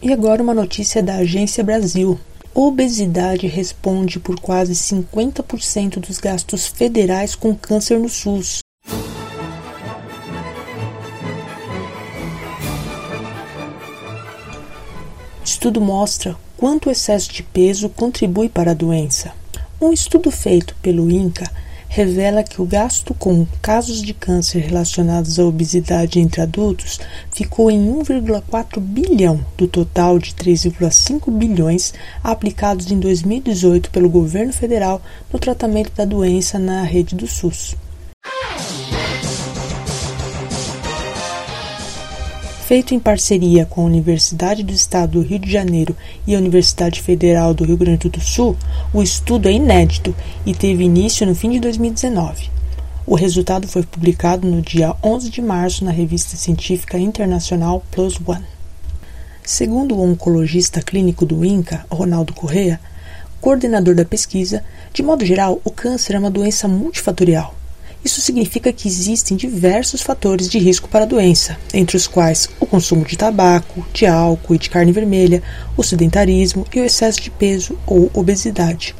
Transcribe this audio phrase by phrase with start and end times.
[0.00, 2.18] E agora uma notícia da Agência Brasil.
[2.54, 8.60] Obesidade responde por quase 50% dos gastos federais com câncer no SUS.
[15.44, 19.32] Estudo mostra quanto o excesso de peso contribui para a doença.
[19.80, 21.50] Um estudo feito pelo INCA
[21.88, 27.00] revela que o gasto com casos de câncer relacionados à obesidade entre adultos
[27.32, 35.00] ficou em 1,4 bilhão do total de 3,5 bilhões aplicados em 2018 pelo governo federal
[35.32, 37.74] no tratamento da doença na rede do SUS.
[42.68, 47.00] Feito em parceria com a Universidade do Estado do Rio de Janeiro e a Universidade
[47.00, 48.58] Federal do Rio Grande do Sul,
[48.92, 50.14] o estudo é inédito
[50.44, 52.50] e teve início no fim de 2019.
[53.06, 58.44] O resultado foi publicado no dia 11 de março na revista científica internacional Plus One.
[59.42, 62.78] Segundo o oncologista clínico do INCA, Ronaldo Correa,
[63.40, 67.57] coordenador da pesquisa, de modo geral, o câncer é uma doença multifatorial
[68.08, 72.64] isso significa que existem diversos fatores de risco para a doença, entre os quais o
[72.64, 75.42] consumo de tabaco, de álcool e de carne vermelha,
[75.76, 78.96] o sedentarismo e o excesso de peso ou obesidade.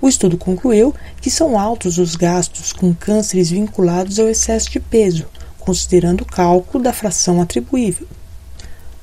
[0.00, 5.26] O estudo concluiu que são altos os gastos com cânceres vinculados ao excesso de peso,
[5.58, 8.08] considerando o cálculo da fração atribuível.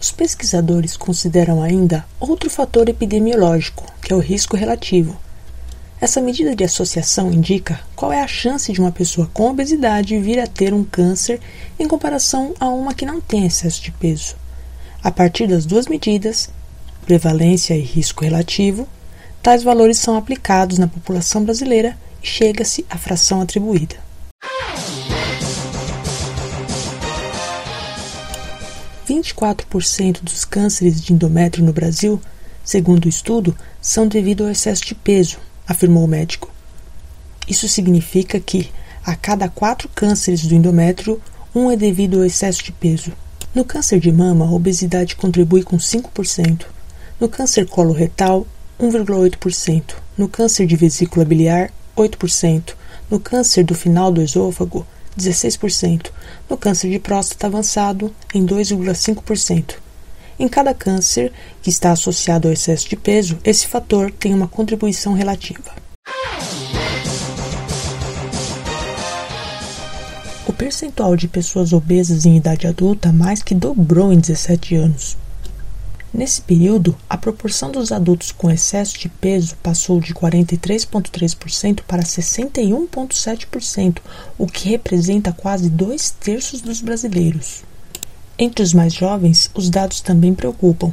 [0.00, 5.18] Os pesquisadores consideram ainda outro fator epidemiológico, que é o risco relativo,
[5.98, 10.38] essa medida de associação indica qual é a chance de uma pessoa com obesidade vir
[10.38, 11.40] a ter um câncer
[11.78, 14.36] em comparação a uma que não tem excesso de peso.
[15.02, 16.50] A partir das duas medidas,
[17.06, 18.86] prevalência e risco relativo,
[19.42, 23.96] tais valores são aplicados na população brasileira e chega-se à fração atribuída.
[29.06, 32.20] Vinte e quatro por cento dos cânceres de endométrio no Brasil,
[32.64, 36.50] segundo o estudo, são devido ao excesso de peso, afirmou o médico.
[37.48, 38.70] Isso significa que,
[39.04, 41.20] a cada quatro cânceres do endométrio,
[41.54, 43.12] um é devido ao excesso de peso.
[43.54, 46.66] No câncer de mama, a obesidade contribui com 5%.
[47.18, 48.46] No câncer coloretal,
[48.78, 49.94] 1,8%.
[50.18, 52.74] No câncer de vesícula biliar, 8%.
[53.10, 54.86] No câncer do final do esôfago,
[55.18, 56.10] 16%.
[56.50, 59.76] No câncer de próstata avançado, em 2,5%.
[60.38, 61.32] Em cada câncer
[61.62, 65.74] que está associado ao excesso de peso, esse fator tem uma contribuição relativa.
[70.46, 75.16] O percentual de pessoas obesas em idade adulta mais que dobrou em 17 anos.
[76.12, 83.98] Nesse período, a proporção dos adultos com excesso de peso passou de 43,3% para 61,7%,
[84.38, 87.64] o que representa quase dois terços dos brasileiros.
[88.38, 90.92] Entre os mais jovens, os dados também preocupam.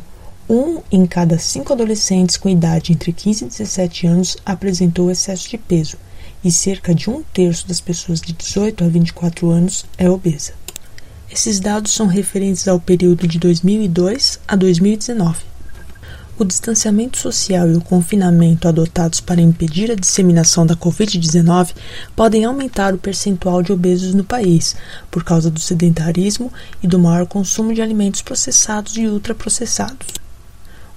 [0.50, 5.58] Um em cada cinco adolescentes com idade entre 15 e 17 anos apresentou excesso de
[5.58, 5.98] peso,
[6.44, 10.54] e cerca de um terço das pessoas de 18 a 24 anos é obesa.
[11.30, 15.53] Esses dados são referentes ao período de 2002 a 2019.
[16.36, 21.76] O distanciamento social e o confinamento adotados para impedir a disseminação da Covid-19
[22.16, 24.76] podem aumentar o percentual de obesos no país,
[25.12, 26.52] por causa do sedentarismo
[26.82, 30.08] e do maior consumo de alimentos processados e ultraprocessados.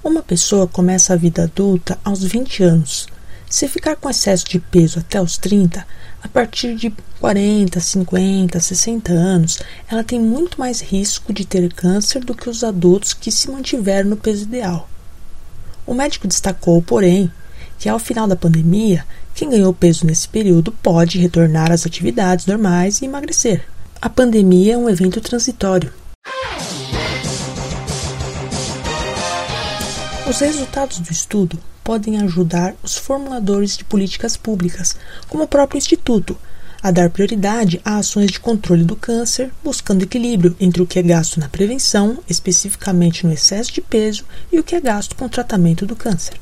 [0.03, 3.05] Uma pessoa começa a vida adulta aos 20 anos.
[3.47, 5.85] Se ficar com excesso de peso até os 30,
[6.23, 12.25] a partir de 40, 50, 60 anos, ela tem muito mais risco de ter câncer
[12.25, 14.89] do que os adultos que se mantiveram no peso ideal.
[15.87, 17.31] O médico destacou, porém,
[17.79, 23.01] que ao final da pandemia, quem ganhou peso nesse período pode retornar às atividades normais
[23.01, 23.65] e emagrecer.
[24.01, 25.93] A pandemia é um evento transitório.
[30.29, 34.93] Os resultados do estudo podem ajudar os formuladores de políticas públicas,
[35.29, 36.37] como o próprio Instituto,
[36.81, 41.03] a dar prioridade a ações de controle do câncer, buscando equilíbrio entre o que é
[41.03, 45.29] gasto na prevenção, especificamente no excesso de peso, e o que é gasto com o
[45.29, 46.35] tratamento do câncer.